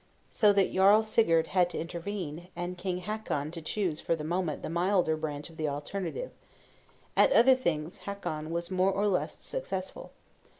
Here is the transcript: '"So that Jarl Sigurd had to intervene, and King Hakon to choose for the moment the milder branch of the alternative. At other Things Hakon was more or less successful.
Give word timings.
'"So 0.31 0.51
that 0.53 0.73
Jarl 0.73 1.03
Sigurd 1.03 1.45
had 1.45 1.69
to 1.69 1.77
intervene, 1.79 2.47
and 2.55 2.75
King 2.75 3.01
Hakon 3.01 3.51
to 3.51 3.61
choose 3.61 3.99
for 3.99 4.15
the 4.15 4.23
moment 4.23 4.63
the 4.63 4.67
milder 4.71 5.15
branch 5.15 5.51
of 5.51 5.57
the 5.57 5.69
alternative. 5.69 6.31
At 7.15 7.31
other 7.33 7.53
Things 7.53 7.99
Hakon 7.99 8.49
was 8.49 8.71
more 8.71 8.91
or 8.91 9.07
less 9.07 9.37
successful. 9.45 10.11